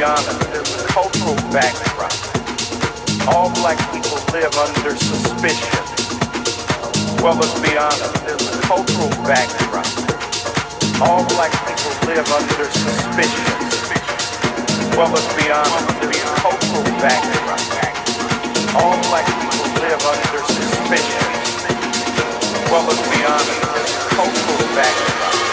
be 0.00 0.04
honest, 0.06 0.40
there's 0.48 0.80
a 0.80 0.86
cultural 0.88 1.36
backdrop. 1.52 2.08
All 3.28 3.52
black 3.60 3.76
people 3.92 4.16
live 4.32 4.48
under 4.56 4.96
suspicion. 4.96 5.76
Well, 7.20 7.36
let's 7.36 7.52
be 7.60 7.76
honest, 7.76 8.08
there's 8.24 8.48
a 8.48 8.60
cultural 8.64 9.12
backdrop. 9.28 9.84
All 11.04 11.20
black 11.36 11.52
people 11.68 11.92
live 12.08 12.24
under 12.32 12.64
suspicion. 12.72 13.44
Well, 14.96 15.12
let's 15.12 15.28
be 15.36 15.52
honest, 15.52 15.92
there's 16.00 16.16
a 16.16 16.36
cultural 16.40 16.84
backdrop. 16.96 17.60
All 18.80 18.96
black 19.12 19.28
people 19.28 19.68
live 19.84 20.00
under 20.00 20.40
suspicion. 20.48 21.28
Well, 22.72 22.88
let's 22.88 23.04
be 23.04 23.20
honest, 23.20 23.60
there's 23.68 23.92
a 24.00 24.08
cultural 24.16 24.64
backdrop. 24.72 25.49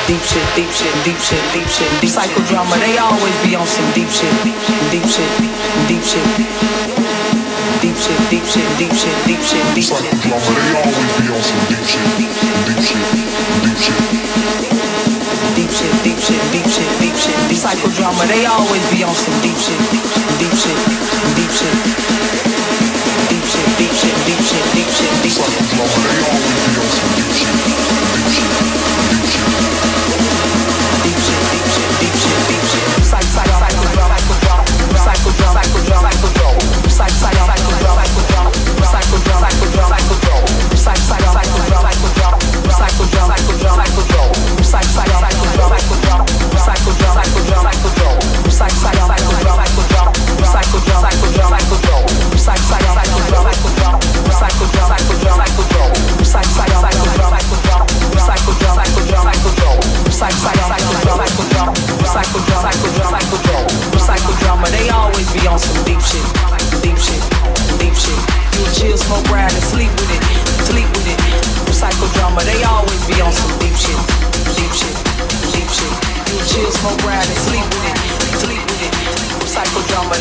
Deep 0.04 0.20
shit, 0.28 0.48
deep 0.56 0.70
shit, 0.70 0.94
deep 1.04 1.18
shit, 1.18 1.44
deep 1.54 1.68
shit, 1.68 1.94
deep 2.02 2.12
psychodrama. 2.12 2.76
They 2.80 2.98
always 2.98 3.36
be 3.44 3.56
on 3.56 3.66
some 3.68 3.90
deep 3.94 4.10
shit, 4.10 4.34
deep 4.44 5.08
shit, 5.08 5.32
deep 5.88 6.04
shit, 6.04 6.28
deep 7.84 7.96
shit, 7.96 8.20
deep 8.32 8.46
shit, 8.46 8.70
deep 8.80 8.94
shit, 8.94 9.18
deep 9.28 9.42
shit, 9.42 9.66
deep 9.74 9.84
shit. 9.84 10.04
Psychodrama, 10.04 10.52
they 10.52 10.76
always 10.76 11.14
be 11.20 11.28
on 11.32 11.42
some 11.44 11.64
deep 11.72 11.86
shit, 11.88 12.08
deep 12.20 12.84
shit, 12.84 13.04
deep 13.64 13.78
shit. 13.80 14.02
Deep 15.54 15.70
shit, 15.70 15.94
deep 16.04 16.20
shit, 16.20 16.42
deep 16.52 16.68
shit, 16.68 16.90
deep 17.00 17.16
shit, 17.16 17.38
deep 17.48 17.60
psychodrama. 17.64 18.28
They 18.28 18.46
always 18.46 18.84
be 18.92 19.04
on 19.04 19.16
some 19.16 19.38
deep 19.42 19.56
shit, 19.56 19.80
deep 20.40 20.54
shit, 20.54 20.80
deep 21.38 21.52
shit, 21.52 21.76
deep 22.76 22.83
shit, 23.54 23.78
deep 23.78 23.94
shit, 23.94 24.16
deep 24.26 24.42
shit, 24.42 24.66
deep 24.74 24.89
shit, 24.89 25.13
deep 25.22 25.32
shit. 25.32 25.54
Psychodrama, 28.34 28.73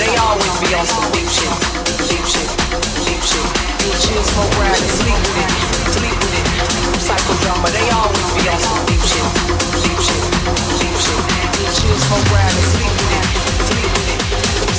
They 0.03 0.17
always 0.17 0.59
be 0.59 0.75
on 0.75 0.87
some 0.87 1.13
deep 1.13 1.29
shit, 1.29 1.51
deep 2.09 2.25
shit, 2.25 2.49
deep 3.05 3.23
shit. 3.23 3.72
Smoke, 3.83 4.55
sleep 4.87 5.19
with 5.19 5.43
it, 5.43 5.51
sleep 5.91 6.15
with 6.23 6.39
it. 6.39 6.47
They 7.73 7.91
always 7.91 8.31
be 8.39 8.49
on 8.49 8.61
some 8.61 8.79
deep 8.87 9.03
shit, 9.03 9.27
deep 9.83 9.99
shit, 9.99 10.23
deep 10.79 10.97
shit. 11.03 11.23
Chill, 11.75 11.99
smoke, 11.99 12.31
and 12.31 12.63
sleep 12.71 12.95
with 12.95 13.19
it, 13.19 13.27
sleep 13.67 13.91
with 13.91 14.15
it. 14.15 14.21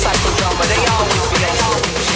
Psychodrama. 0.00 0.64
They 0.72 0.80
always 0.88 1.24
be 1.36 1.44
on 1.44 1.52
some 1.60 1.76
deep 1.84 2.00
shit, 2.00 2.13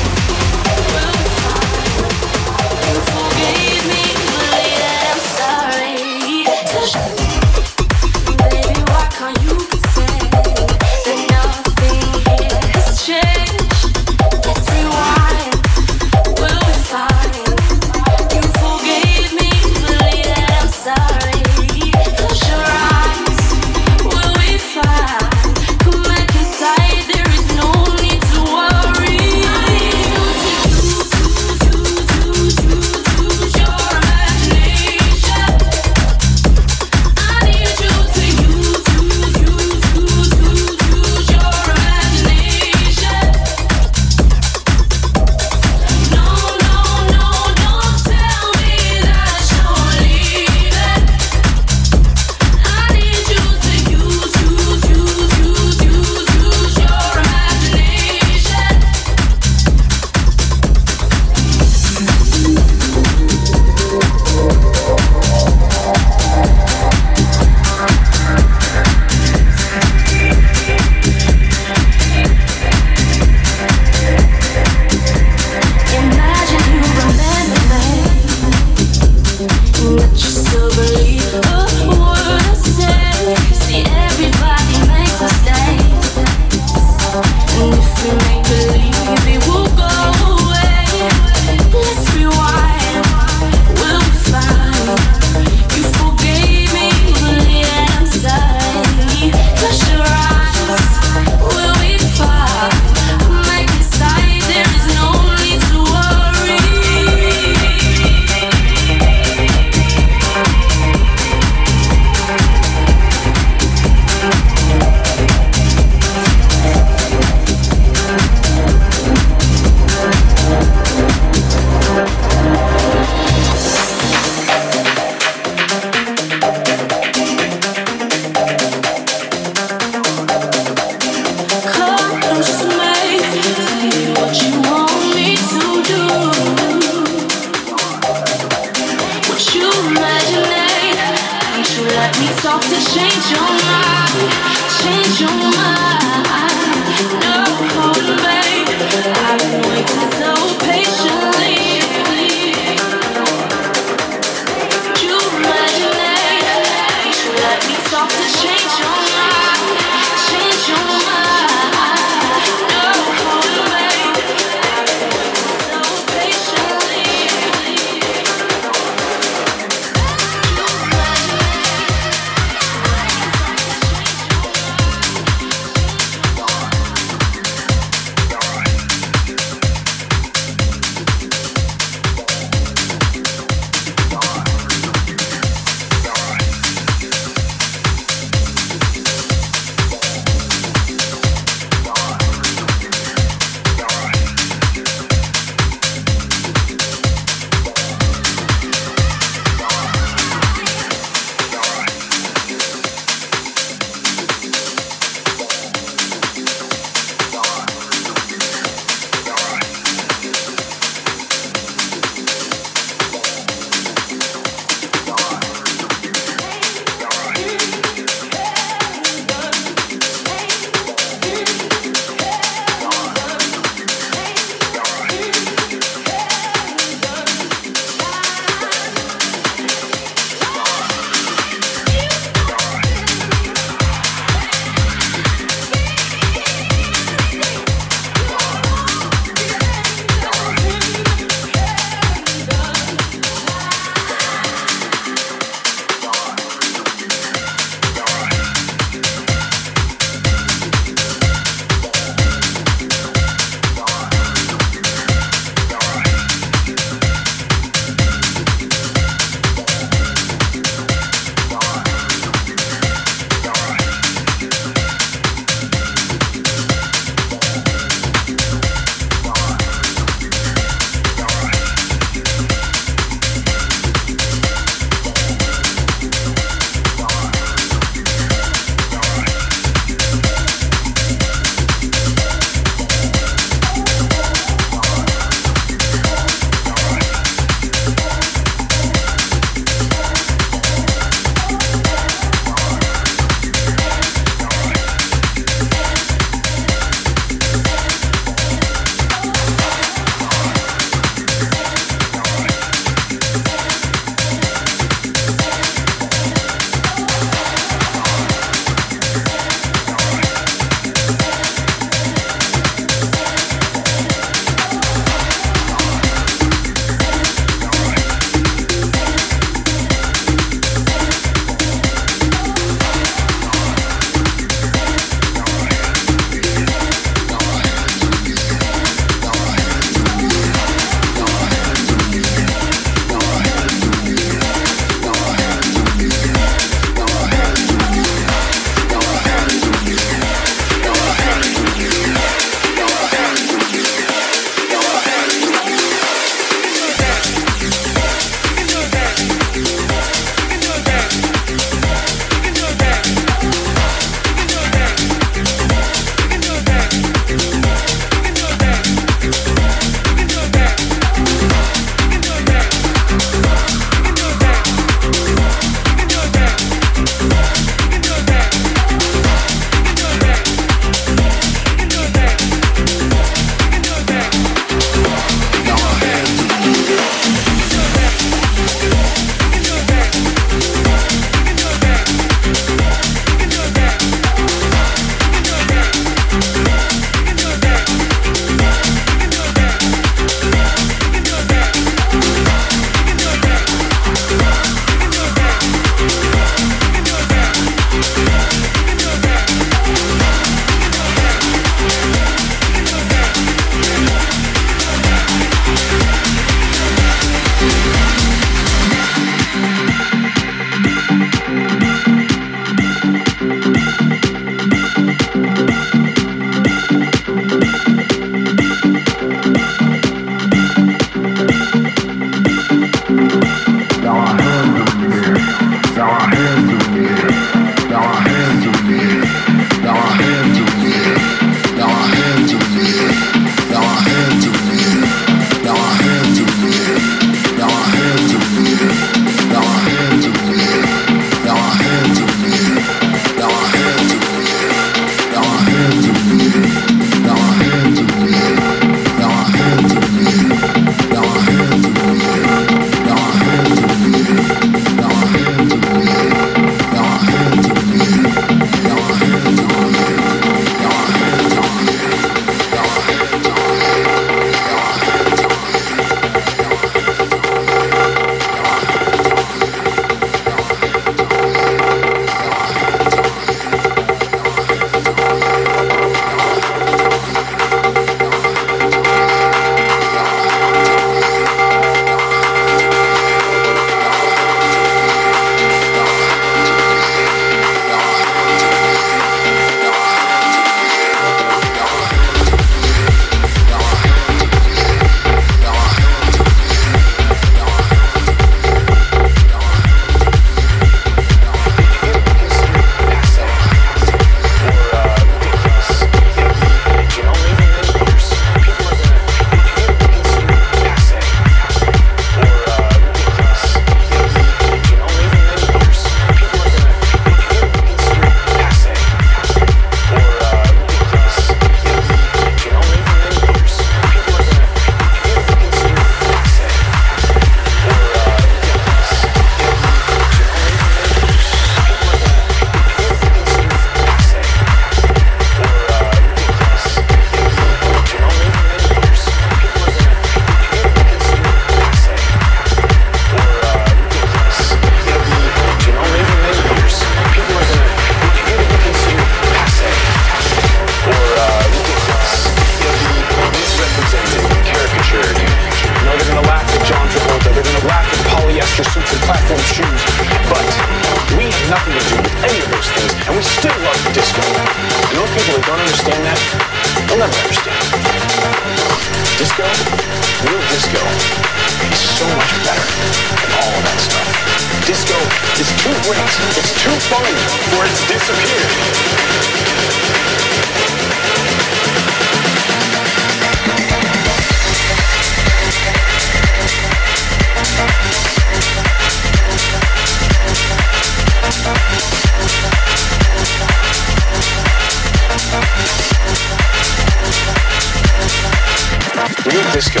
disco. 599.76 600.00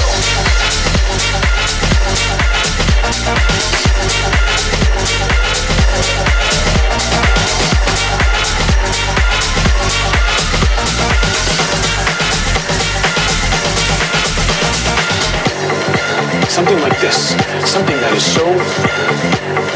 Something 16.48 16.80
like 16.80 16.98
this. 17.00 17.36
Something 17.70 17.96
that 18.00 18.14
is 18.16 18.24
so, 18.24 18.46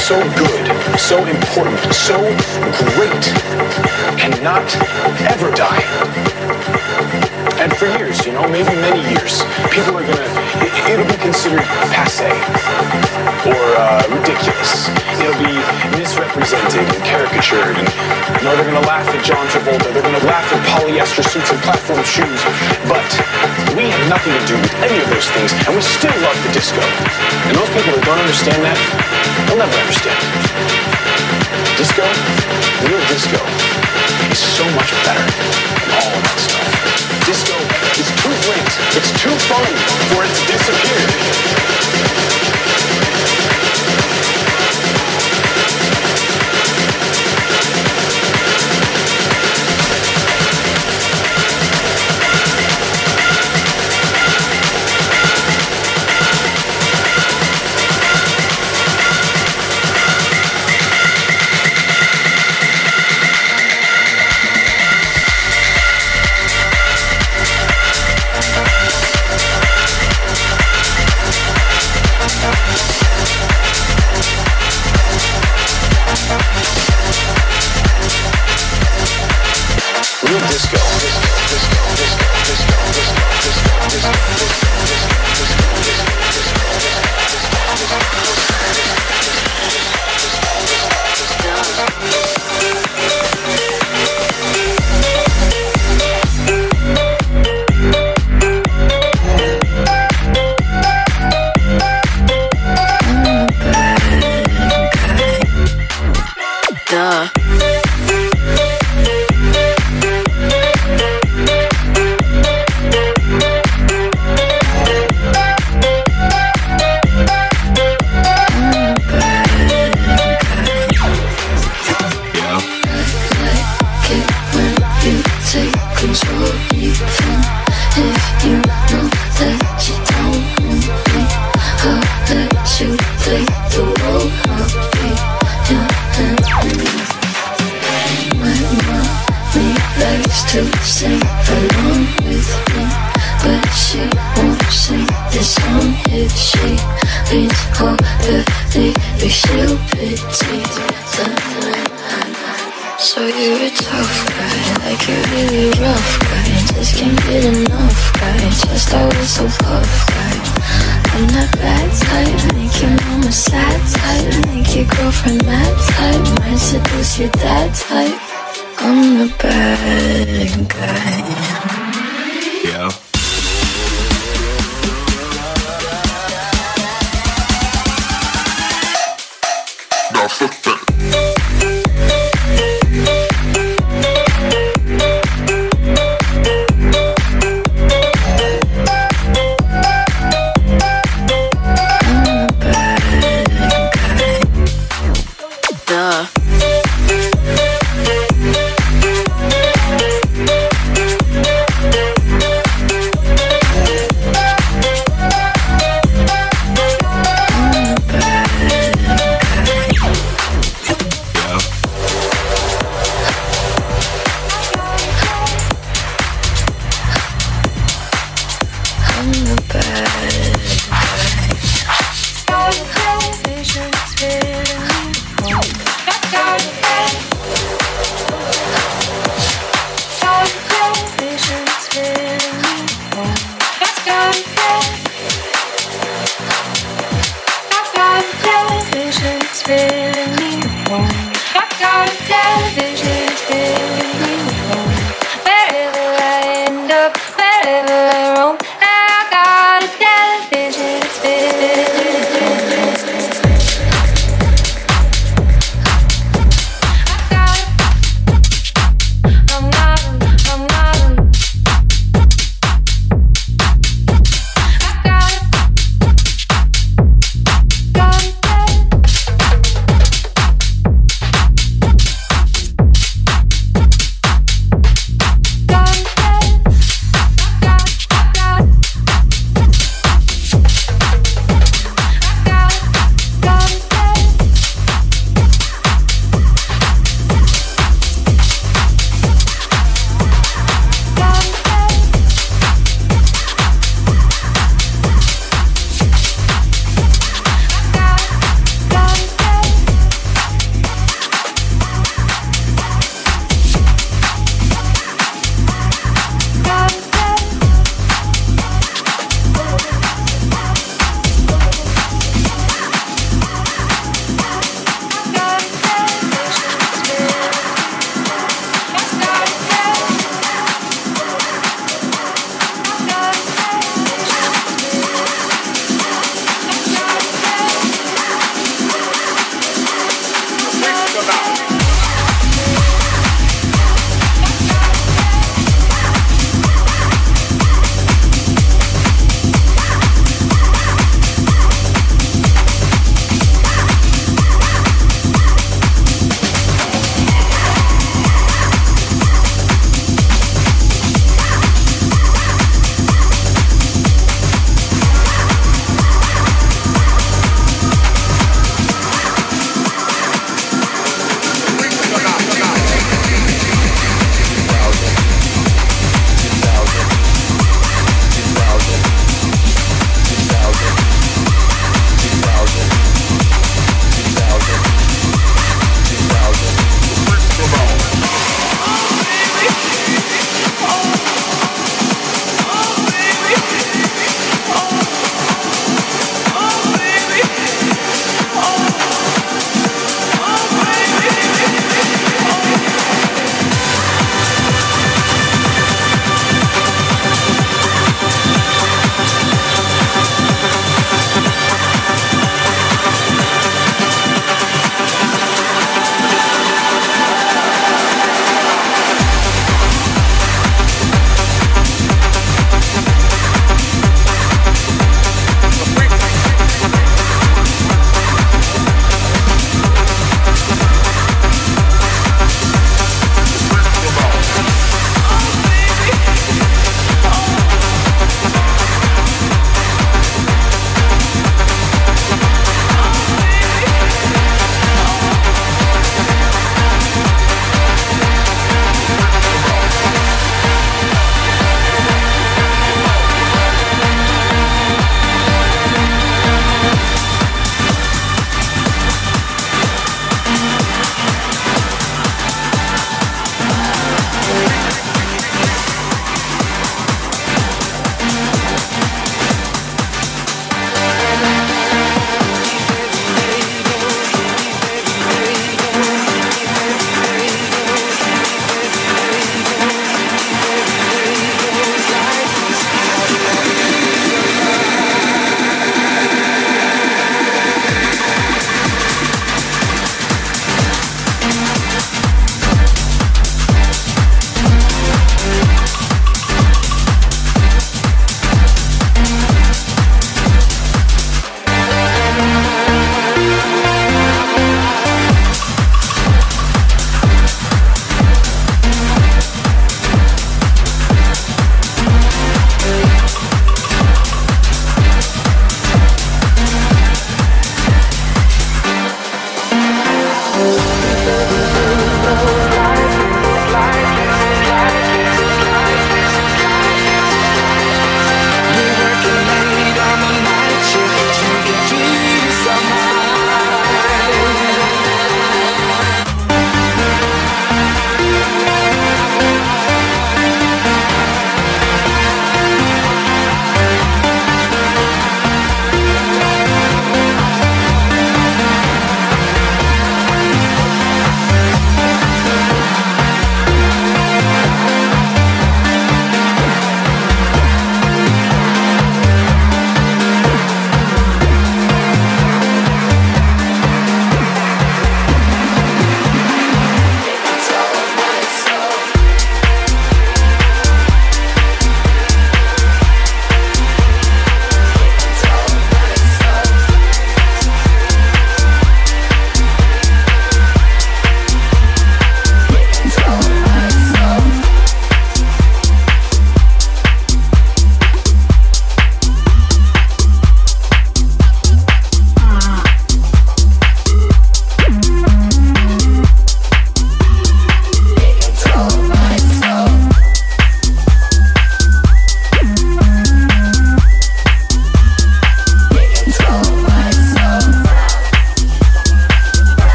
so 0.00 0.16
good, 0.40 0.98
so 0.98 1.18
important, 1.26 1.78
so 1.92 2.16
great, 2.96 3.24
cannot 4.16 4.74
ever 5.28 5.50
die. 5.54 7.31
And 7.62 7.70
for 7.78 7.86
years, 7.94 8.18
you 8.26 8.34
know, 8.34 8.42
maybe 8.50 8.74
many 8.82 8.98
years, 9.14 9.38
people 9.70 9.94
are 9.94 10.02
gonna, 10.02 10.30
it, 10.66 10.74
it'll 10.90 11.06
be 11.06 11.14
considered 11.22 11.62
passe 11.94 12.26
or 13.46 13.62
uh, 13.78 14.02
ridiculous. 14.10 14.90
It'll 15.22 15.38
be 15.38 15.54
misrepresented 15.94 16.82
and 16.82 17.02
caricatured. 17.06 17.78
And, 17.78 17.86
you 17.86 18.50
know, 18.50 18.58
they're 18.58 18.66
gonna 18.66 18.82
laugh 18.90 19.06
at 19.14 19.22
John 19.22 19.46
Travolta. 19.46 19.94
They're 19.94 20.02
gonna 20.02 20.26
laugh 20.26 20.42
at 20.50 20.58
polyester 20.74 21.22
suits 21.22 21.54
and 21.54 21.62
platform 21.62 22.02
shoes. 22.02 22.42
But 22.90 23.06
we 23.78 23.94
have 23.94 24.10
nothing 24.10 24.34
to 24.34 24.42
do 24.42 24.58
with 24.58 24.74
any 24.82 24.98
of 24.98 25.06
those 25.14 25.30
things, 25.30 25.54
and 25.62 25.70
we 25.70 25.86
still 25.86 26.18
love 26.18 26.34
the 26.42 26.50
disco. 26.50 26.82
And 27.46 27.54
those 27.54 27.70
people 27.78 27.94
that 27.94 28.02
don't 28.02 28.18
understand 28.26 28.58
that, 28.66 28.78
they'll 29.46 29.62
never 29.62 29.78
understand. 29.86 31.11
Disco, 31.76 32.04
real 32.88 33.02
disco, 33.08 33.40
is 34.30 34.38
so 34.38 34.64
much 34.76 34.90
better 35.04 35.24
than 35.24 35.90
all 35.96 36.12
of 36.12 36.22
that 36.22 36.38
stuff. 36.38 36.68
Disco 37.26 37.56
is 38.00 38.08
too 38.22 38.34
great, 38.46 38.72
it's 38.96 39.12
too 39.20 39.34
fun 39.48 39.66
for 40.12 40.24
it 40.24 40.32
to 40.32 40.42
disappear. 40.50 41.32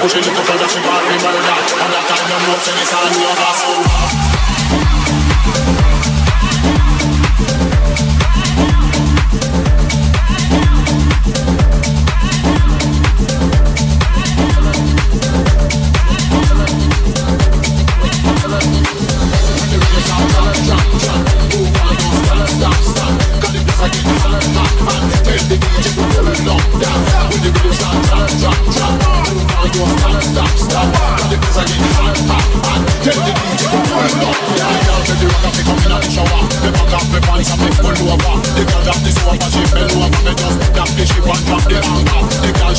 push 0.00 0.14
a 0.14 0.18
little 0.18 0.44
further, 0.44 0.68
she 0.68 0.80
might 0.80 1.04
be 1.08 1.16
time, 1.20 2.28
no 2.30 2.38
more 2.46 2.58
thing 2.58 2.76
is. 4.34 4.39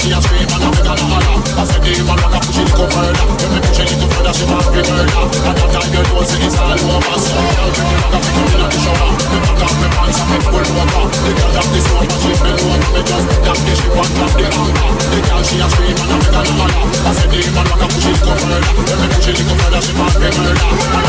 she 0.01 0.09
a 0.09 0.17
scream 0.17 0.49
and 0.49 0.65
a 0.65 0.69
beg 0.73 0.89
and. 0.89 1.13
I 1.53 1.61
said 1.61 1.81
the 1.85 1.93
man 2.01 2.17
wanna 2.17 2.41
push 2.41 2.57
it 2.57 2.65
little 2.73 2.89
further. 2.89 3.21
If 3.37 3.53
me 3.53 3.59
push 3.61 3.85
it 3.85 3.93
little 3.93 4.09
further, 4.09 4.33
she 4.33 4.45
want 4.49 4.65
me 4.73 4.81
murder. 4.81 5.29
At 5.45 5.53
that 5.61 5.69
time, 5.77 5.93
you 5.93 6.01
know, 6.01 6.25
say 6.25 6.41
it's 6.41 6.57
all 6.57 6.73
over. 6.73 7.17
So 7.21 7.37
pick 8.09 8.33
in 8.33 8.49
the 8.49 8.65
shower. 8.81 9.13
Me 9.29 9.61
off 9.61 9.75
me 9.77 9.87
pants 9.93 10.17
and 10.17 10.29
me 10.33 10.37
pull 10.41 10.57
over. 10.57 11.05
The 11.05 11.31
girl 11.37 11.67
this 11.69 11.85
one, 11.93 12.09
she 12.17 12.33
been 12.41 12.57
me 12.57 13.01
just. 13.05 13.25
The 13.29 13.45
girl 15.21 15.43
she 15.45 15.61
a 15.61 15.67
scream 15.69 15.93
and 15.93 16.09
a 16.09 16.29
beg 16.33 16.49
and. 16.49 16.73
I 17.05 17.11
said 17.13 17.29
the 17.29 17.39
man 17.53 17.65
wanna 17.69 17.85
push 17.85 18.09
it 18.09 18.17
little 18.17 18.41
further. 18.41 18.73
If 18.81 18.97
me 18.97 19.05
push 19.05 19.27
it 19.29 19.37
little 19.37 19.53
further, 19.61 19.81
she 19.85 19.93
want 19.93 20.17
me 20.17 20.29
murder. 20.33 21.00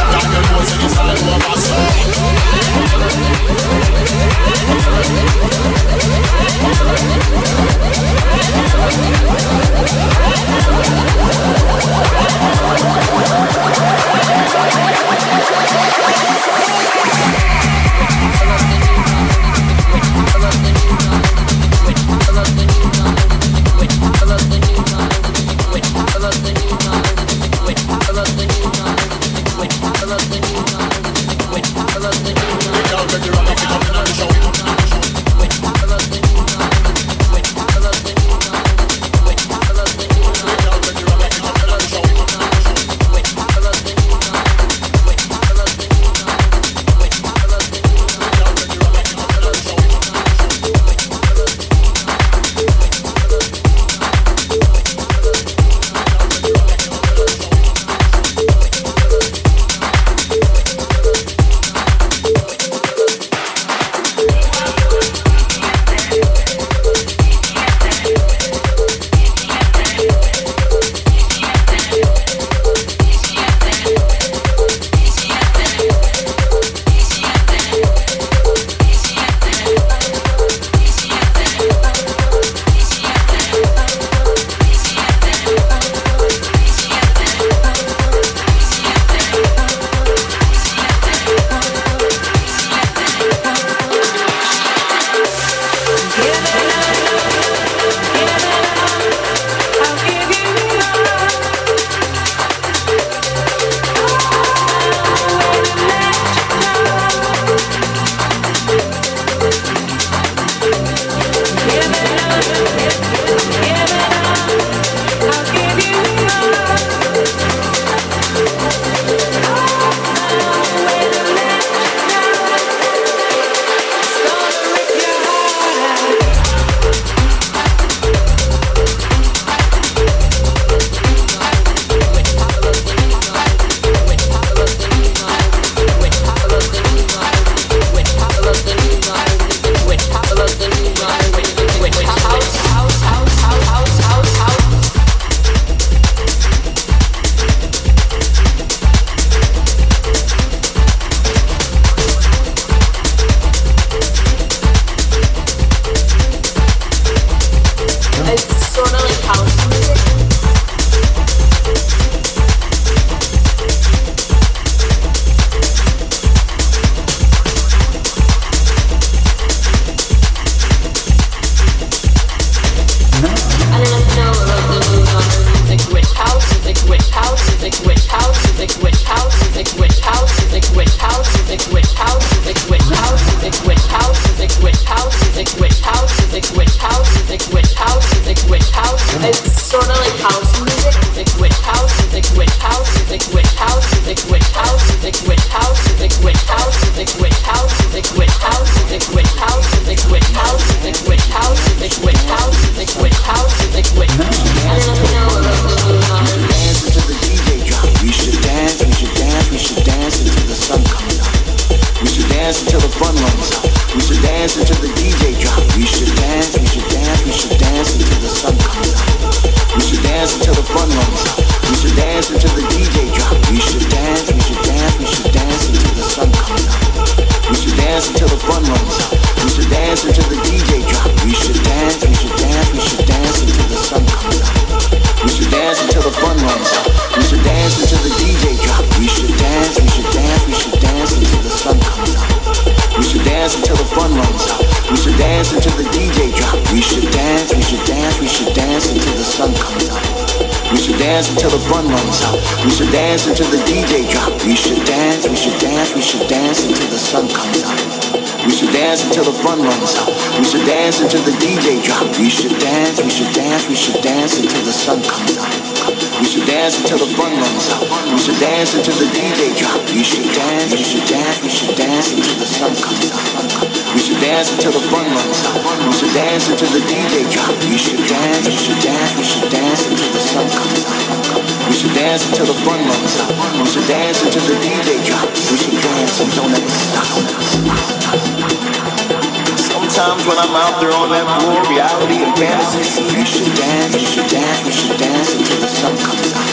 We 293.01 293.24
should 293.24 293.49
dance, 293.57 293.95
we 293.95 294.05
should 294.05 294.28
dance, 294.28 294.61
we 294.64 294.72
should 294.72 294.99
dance 295.01 295.32
until 295.32 295.61
the 295.64 295.68
sun 295.68 295.97
comes 295.97 296.32
out. 296.36 296.53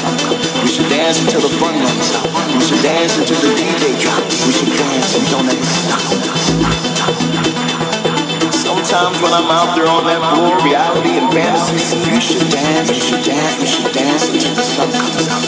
We 0.63 0.71
should 0.71 0.87
dance 0.87 1.19
until 1.19 1.41
the 1.41 1.49
fun 1.59 1.75
runs 1.75 2.15
out. 2.15 2.31
We 2.55 2.63
should 2.63 2.79
dance 2.79 3.19
until 3.19 3.35
the 3.43 3.51
DJ 3.59 3.99
drops. 3.99 4.47
We 4.47 4.55
should 4.55 4.71
dance 4.71 5.19
and 5.19 5.27
don't. 5.27 5.51
Sometimes 8.55 9.19
when 9.19 9.35
I'm 9.35 9.51
out 9.51 9.75
there 9.75 9.91
on 9.91 10.07
that 10.07 10.23
floor, 10.31 10.55
reality 10.63 11.19
and 11.19 11.27
fantasy, 11.33 11.75
we 12.07 12.21
should 12.23 12.47
dance, 12.47 12.87
we 12.87 13.03
should 13.03 13.19
dance, 13.23 13.59
we 13.59 13.67
should 13.67 13.91
dance 13.91 14.31
until 14.31 14.55
the 14.55 14.63
sun 14.63 14.87
comes 14.95 15.27
out. 15.27 15.43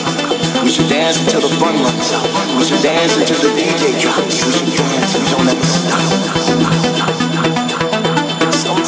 We 0.63 0.69
should 0.69 0.89
dance 0.89 1.19
until 1.23 1.39
the 1.47 1.55
fun 1.55 1.79
runs 1.79 2.11
out. 2.11 2.27
We 2.59 2.67
should 2.67 2.83
dance 2.83 3.15
until 3.15 3.39
the 3.39 3.55
DJ 3.55 3.95
drops. 4.01 4.43
We 4.43 4.51
should 4.51 4.75
dance 4.75 5.15
and 5.15 5.23
don't 5.31 5.47
ever 5.47 5.67
stop. 5.71 6.03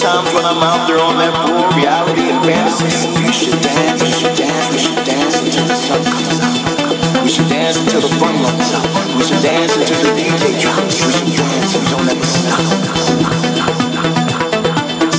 Sometimes 0.04 0.36
when 0.36 0.44
I'm 0.44 0.60
out 0.60 0.84
there 0.84 1.00
on 1.00 1.16
that 1.16 1.32
floor, 1.48 1.64
reality 1.80 2.28
and 2.28 2.44
fantasy. 2.44 2.92
We 3.24 3.32
should 3.32 3.56
dance, 3.64 4.04
we 4.04 4.12
should 4.12 4.36
dance, 4.36 4.68
we 4.68 4.76
should 4.76 5.00
dance 5.08 5.40
until 5.40 5.64
the 5.64 5.80
sun 5.80 6.04
comes 6.04 6.44
out. 6.44 7.24
We 7.24 7.32
should 7.32 7.48
dance 7.48 7.80
until 7.80 8.04
the 8.04 8.12
fun 8.20 8.36
runs 8.44 8.68
out. 8.76 8.84
We 9.16 9.24
should 9.24 9.40
dance 9.40 9.72
until 9.72 10.04
the 10.04 10.12
DJ 10.20 10.60
drops. 10.60 11.00
We 11.08 11.08
should 11.08 11.32
dance 11.40 11.72
and 11.80 11.86
don't 11.88 12.04
ever 12.12 12.28
stop. 12.28 12.68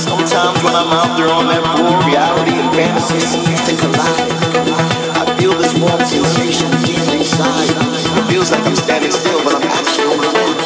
Sometimes 0.05 0.57
when 0.61 0.77
I'm 0.77 0.93
out 0.93 1.17
there 1.17 1.33
on 1.33 1.49
that 1.49 1.65
floor, 1.65 1.97
reality 2.05 2.53
and 2.53 2.69
fantasy 2.77 3.25
they 3.65 3.73
collide. 3.81 4.37
I 5.17 5.25
feel 5.41 5.57
this 5.57 5.73
warm 5.81 5.97
sensation 6.05 6.69
deep 6.85 7.01
inside. 7.09 7.73
It 7.73 8.25
feels 8.29 8.53
like 8.53 8.61
I'm 8.61 8.77
standing 8.77 9.09
still, 9.09 9.41
but 9.41 9.57
I'm 9.57 9.65
actually 9.65 10.13
moving. 10.13 10.64